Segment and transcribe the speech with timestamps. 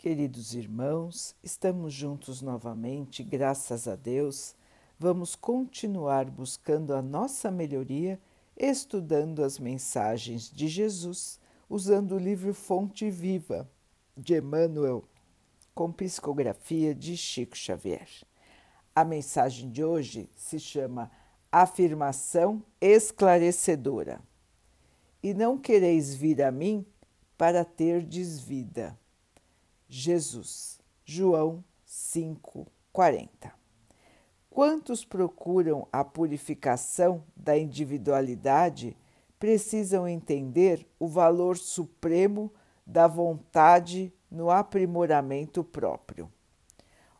[0.00, 4.54] Queridos irmãos, estamos juntos novamente, graças a Deus.
[4.98, 8.18] Vamos continuar buscando a nossa melhoria,
[8.56, 13.70] estudando as mensagens de Jesus, usando o livro Fonte Viva
[14.16, 15.04] de Emmanuel,
[15.74, 18.08] com psicografia de Chico Xavier.
[18.96, 21.10] A mensagem de hoje se chama
[21.52, 24.18] Afirmação Esclarecedora.
[25.22, 26.86] E não quereis vir a mim
[27.36, 28.98] para terdes vida
[29.92, 30.78] Jesus.
[31.04, 33.52] João 5:40.
[34.48, 38.96] Quantos procuram a purificação da individualidade
[39.38, 42.52] precisam entender o valor supremo
[42.86, 46.30] da vontade no aprimoramento próprio.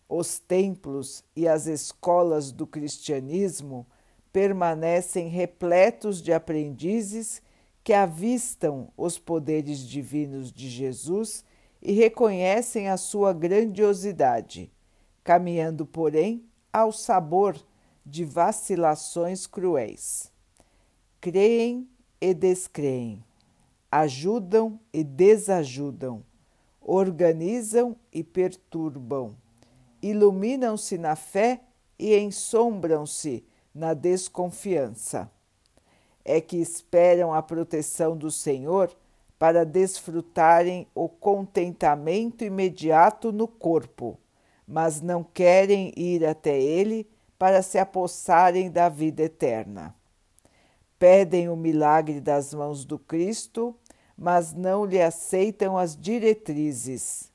[0.08, 3.86] Os templos e as escolas do cristianismo
[4.32, 7.42] permanecem repletos de aprendizes
[7.82, 11.44] que avistam os poderes divinos de Jesus
[11.82, 14.70] e reconhecem a sua grandiosidade,
[15.24, 17.56] caminhando, porém, ao sabor
[18.04, 20.32] de vacilações cruéis.
[21.20, 21.88] Creem
[22.20, 23.24] e descreem,
[23.90, 26.22] ajudam e desajudam,
[26.80, 29.34] organizam e perturbam,
[30.02, 31.60] iluminam-se na fé
[31.98, 35.30] e ensombram-se na desconfiança.
[36.24, 38.94] É que esperam a proteção do Senhor
[39.40, 44.18] para desfrutarem o contentamento imediato no corpo,
[44.68, 49.94] mas não querem ir até ele para se apossarem da vida eterna.
[50.98, 53.74] Pedem o milagre das mãos do Cristo,
[54.14, 57.32] mas não lhe aceitam as diretrizes.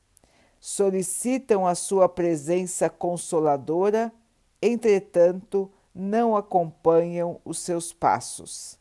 [0.59, 4.13] Solicitam a sua presença consoladora,
[4.61, 8.77] entretanto, não acompanham os seus passos.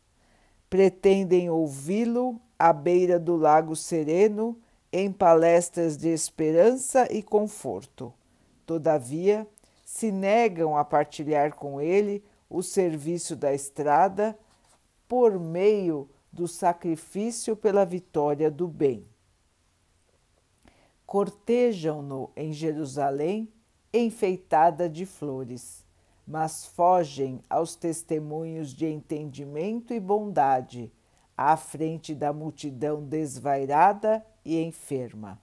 [0.69, 4.59] Pretendem ouvi-lo à beira do lago sereno,
[4.91, 8.11] em palestras de esperança e conforto.
[8.65, 9.47] Todavia,
[9.85, 14.35] se negam a partilhar com ele o serviço da estrada
[15.07, 19.07] por meio do sacrifício pela vitória do bem.
[21.05, 23.53] Cortejam-no em Jerusalém,
[23.93, 25.85] enfeitada de flores,
[26.27, 30.91] mas fogem aos testemunhos de entendimento e bondade
[31.37, 35.41] à frente da multidão desvairada e enferma.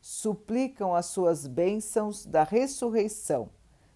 [0.00, 3.48] Suplicam as suas bênçãos da ressurreição,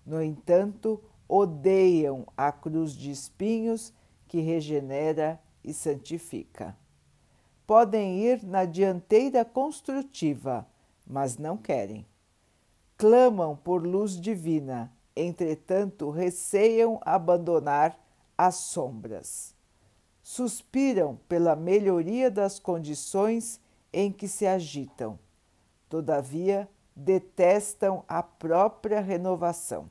[0.04, 3.92] no entanto, odeiam a cruz de espinhos
[4.26, 6.76] que regenera e santifica.
[7.66, 10.66] Podem ir na dianteira construtiva,
[11.06, 12.04] mas não querem.
[12.96, 17.96] Clamam por luz divina, entretanto, receiam abandonar
[18.36, 19.54] as sombras
[20.30, 23.60] suspiram pela melhoria das condições
[23.92, 25.18] em que se agitam.
[25.88, 29.88] Todavia, detestam a própria renovação.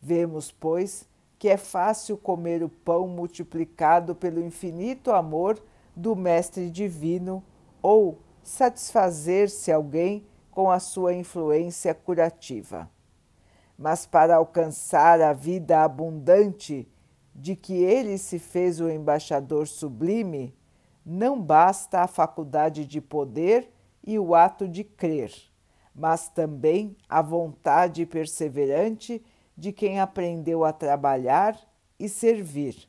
[0.00, 1.06] Vemos, pois,
[1.38, 5.62] que é fácil comer o pão multiplicado pelo infinito amor
[5.94, 7.44] do Mestre Divino
[7.82, 12.88] ou satisfazer-se alguém com a sua influência curativa.
[13.76, 16.88] Mas para alcançar a vida abundante
[17.34, 20.54] de que ele se fez o embaixador sublime,
[21.04, 23.72] não basta a faculdade de poder
[24.04, 25.32] e o ato de crer,
[25.94, 29.22] mas também a vontade perseverante
[29.56, 31.58] de quem aprendeu a trabalhar
[31.98, 32.88] e servir,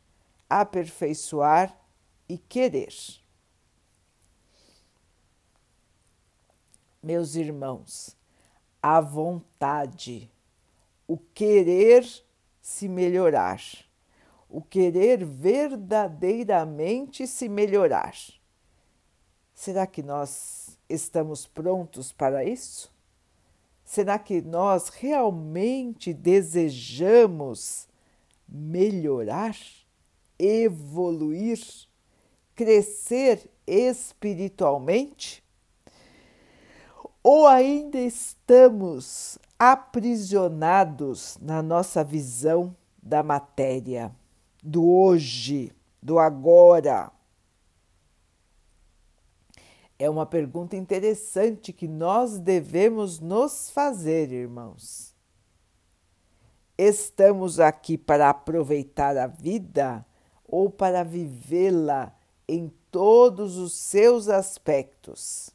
[0.49, 1.77] aperfeiçoar
[2.27, 2.93] e querer.
[7.03, 8.15] Meus irmãos,
[8.81, 10.31] a vontade,
[11.07, 12.05] o querer
[12.61, 13.59] se melhorar
[14.51, 18.13] o querer verdadeiramente se melhorar.
[19.53, 22.91] Será que nós estamos prontos para isso?
[23.85, 27.87] Será que nós realmente desejamos
[28.47, 29.55] melhorar,
[30.37, 31.59] evoluir,
[32.53, 35.41] crescer espiritualmente?
[37.23, 44.13] Ou ainda estamos aprisionados na nossa visão da matéria?
[44.61, 45.71] Do hoje,
[46.01, 47.11] do agora?
[49.97, 55.15] É uma pergunta interessante que nós devemos nos fazer, irmãos.
[56.77, 60.05] Estamos aqui para aproveitar a vida
[60.43, 62.15] ou para vivê-la
[62.47, 65.51] em todos os seus aspectos?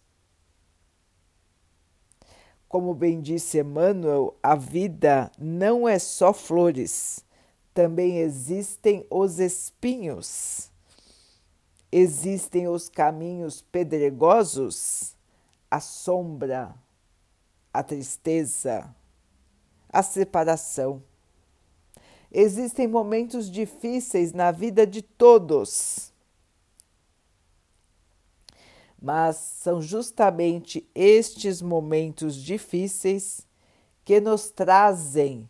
[2.68, 7.25] Como bem disse Emmanuel, a vida não é só flores
[7.76, 10.72] também existem os espinhos,
[11.92, 15.14] existem os caminhos pedregosos,
[15.70, 16.74] a sombra
[17.76, 18.88] a tristeza,
[19.86, 21.02] a separação.
[22.32, 26.10] Existem momentos difíceis na vida de todos,
[29.00, 33.46] mas são justamente estes momentos difíceis
[34.06, 35.46] que nos trazem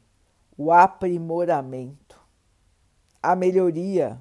[0.58, 2.05] o aprimoramento,
[3.26, 4.20] a melhoria,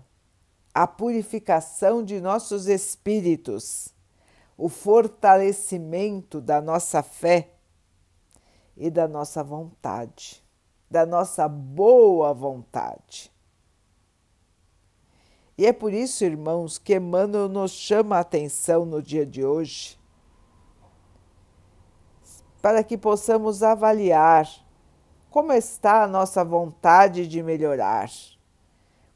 [0.73, 3.93] a purificação de nossos espíritos,
[4.57, 7.51] o fortalecimento da nossa fé
[8.75, 10.43] e da nossa vontade,
[10.89, 13.31] da nossa boa vontade.
[15.55, 19.99] E é por isso, irmãos, que Emmanuel nos chama a atenção no dia de hoje,
[22.59, 24.49] para que possamos avaliar
[25.29, 28.09] como está a nossa vontade de melhorar,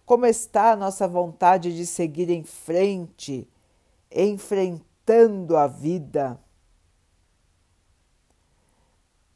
[0.10, 3.48] como está a nossa vontade de seguir em frente,
[4.12, 6.40] enfrentando a vida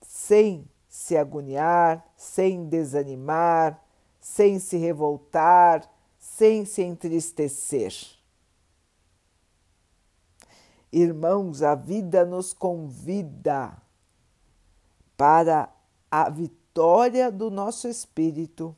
[0.02, 3.86] sem se agoniar, sem desanimar,
[4.20, 5.88] sem se revoltar,
[6.18, 7.94] sem se entristecer.
[10.92, 13.80] Irmãos, a vida nos convida
[15.16, 15.72] para
[16.10, 18.76] a vitória do nosso espírito,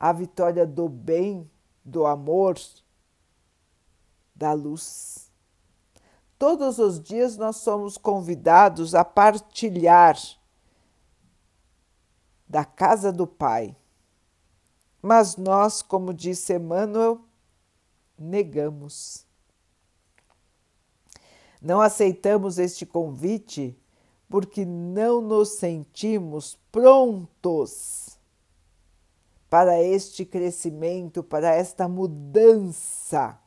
[0.00, 1.48] a vitória do bem,
[1.84, 2.58] do amor,
[4.34, 5.30] da luz.
[6.38, 10.16] Todos os dias nós somos convidados a partilhar
[12.48, 13.76] da casa do Pai.
[15.02, 17.20] Mas nós, como disse Emmanuel,
[18.18, 19.26] negamos.
[21.60, 23.78] Não aceitamos este convite
[24.30, 28.18] porque não nos sentimos prontos
[29.50, 33.38] para este crescimento, para esta mudança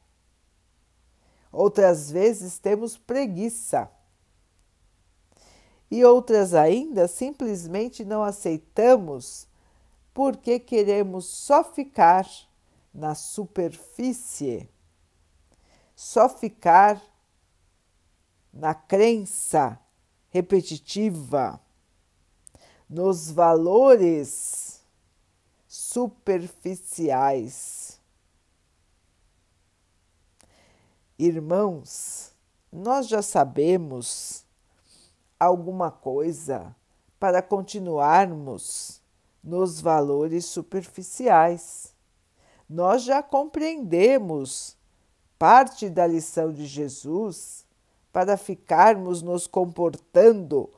[1.53, 3.87] Outras vezes temos preguiça.
[5.89, 9.47] E outras ainda simplesmente não aceitamos
[10.11, 12.27] porque queremos só ficar
[12.91, 14.67] na superfície,
[15.95, 16.99] só ficar
[18.51, 19.79] na crença
[20.29, 21.59] repetitiva,
[22.89, 24.62] nos valores
[25.93, 28.01] superficiais
[31.17, 32.33] Irmãos,
[32.71, 34.45] nós já sabemos
[35.39, 36.75] alguma coisa
[37.19, 38.99] para continuarmos
[39.43, 41.93] nos valores superficiais.
[42.67, 44.75] Nós já compreendemos
[45.37, 47.65] parte da lição de Jesus
[48.11, 50.69] para ficarmos nos comportando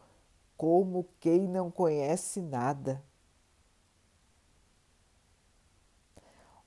[0.58, 3.02] como quem não conhece nada.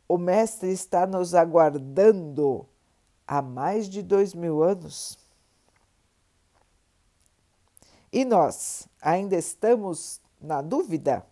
[0.08, 2.66] O Mestre está nos aguardando
[3.26, 5.19] há mais de dois mil anos.
[8.10, 11.26] E nós ainda estamos na dúvida?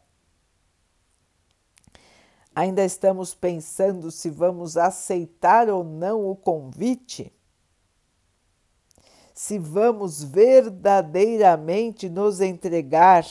[2.54, 7.32] Ainda estamos pensando se vamos aceitar ou não o convite?
[9.34, 13.26] Se vamos verdadeiramente nos entregar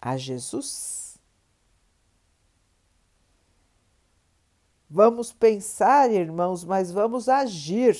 [0.00, 1.03] a Jesus?
[4.94, 7.98] Vamos pensar, irmãos, mas vamos agir.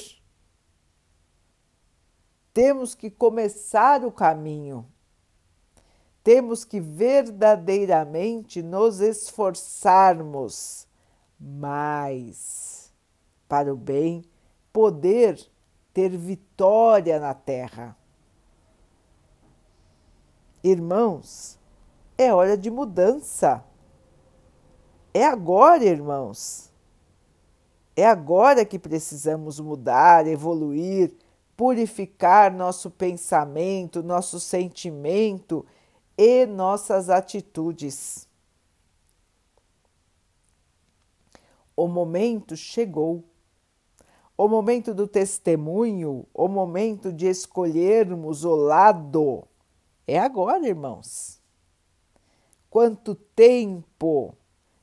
[2.53, 4.87] Temos que começar o caminho.
[6.23, 10.87] Temos que verdadeiramente nos esforçarmos
[11.37, 12.93] mais
[13.49, 14.25] para o bem,
[14.73, 15.45] poder
[15.93, 17.99] ter vitória na terra.
[20.63, 21.59] Irmãos,
[22.17, 23.65] é hora de mudança.
[25.13, 26.73] É agora, irmãos.
[27.97, 31.15] É agora que precisamos mudar, evoluir,
[31.57, 35.65] purificar nosso pensamento, nosso sentimento
[36.19, 38.29] e nossas atitudes.
[41.77, 43.25] O momento chegou.
[44.37, 49.47] O momento do testemunho, o momento de escolhermos o lado.
[50.09, 51.41] É agora, irmãos.
[52.69, 54.35] Quanto tempo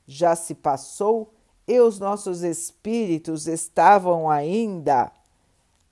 [0.06, 1.31] já se passou
[1.66, 5.12] e os nossos espíritos estavam ainda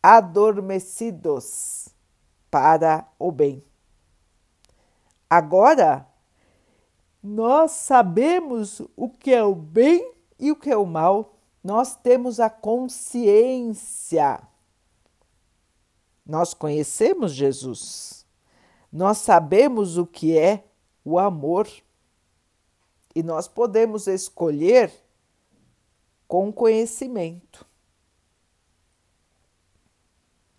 [0.03, 1.89] adormecidos
[2.50, 3.62] para o bem.
[5.29, 6.07] Agora,
[7.23, 12.41] nós sabemos o que é o bem e o que é o mal, nós temos
[12.41, 14.41] a consciência.
[16.25, 18.25] Nós conhecemos Jesus,
[18.91, 20.65] nós sabemos o que é
[21.05, 21.69] o amor
[23.15, 24.93] e nós podemos escolher
[26.31, 27.67] com conhecimento.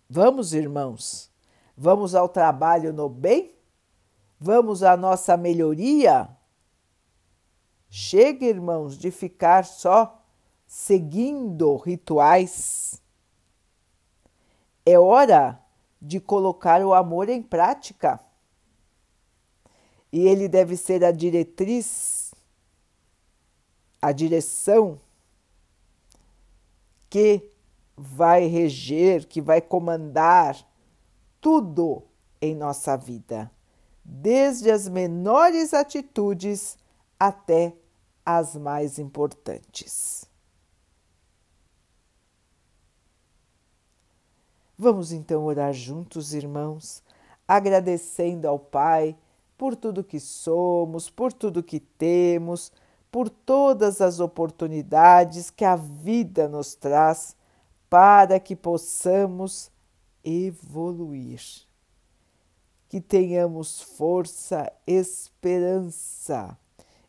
[0.06, 1.32] Vamos, irmãos,
[1.74, 3.54] vamos ao trabalho no bem
[4.44, 6.28] Vamos à nossa melhoria?
[7.88, 10.20] Chega, irmãos, de ficar só
[10.66, 13.00] seguindo rituais.
[14.84, 15.64] É hora
[16.00, 18.18] de colocar o amor em prática.
[20.12, 22.34] E ele deve ser a diretriz,
[24.02, 25.00] a direção
[27.12, 27.46] que
[27.94, 30.56] vai reger, que vai comandar
[31.42, 32.04] tudo
[32.40, 33.50] em nossa vida,
[34.02, 36.78] desde as menores atitudes
[37.20, 37.76] até
[38.24, 40.24] as mais importantes.
[44.78, 47.02] Vamos então orar juntos, irmãos,
[47.46, 49.14] agradecendo ao Pai
[49.58, 52.72] por tudo que somos, por tudo que temos,
[53.12, 57.36] por todas as oportunidades que a vida nos traz
[57.90, 59.70] para que possamos
[60.24, 61.42] evoluir.
[62.88, 66.56] Que tenhamos força, esperança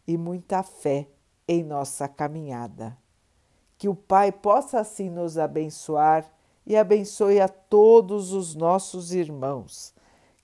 [0.06, 1.08] e muita fé
[1.48, 2.98] em nossa caminhada.
[3.78, 6.30] Que o Pai possa assim nos abençoar
[6.66, 9.94] e abençoe a todos os nossos irmãos.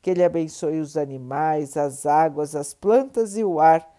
[0.02, 3.99] Que Ele abençoe os animais, as águas, as plantas e o ar